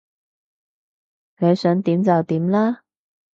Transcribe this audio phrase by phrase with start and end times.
[1.37, 2.81] 你想點就點啦